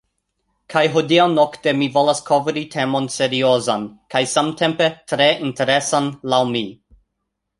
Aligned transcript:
Kaj 0.75 0.81
hodiaŭ 0.93 1.25
nokte 1.33 1.73
mi 1.81 1.89
volas 1.97 2.21
kovri 2.29 2.63
temon 2.77 3.09
seriozan 3.17 3.85
kaj 4.15 4.23
samtempe 4.33 4.89
tre 5.13 5.27
interesan 5.51 6.09
laŭ 6.35 6.43
mi. 6.57 6.65